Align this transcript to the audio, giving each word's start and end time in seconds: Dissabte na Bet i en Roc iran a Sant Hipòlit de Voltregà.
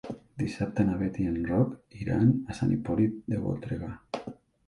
Dissabte 0.41 0.85
na 0.85 0.95
Bet 1.01 1.17
i 1.23 1.25
en 1.31 1.35
Roc 1.49 1.99
iran 2.05 2.25
a 2.53 2.57
Sant 2.61 2.73
Hipòlit 2.77 3.19
de 3.35 3.43
Voltregà. 3.43 3.91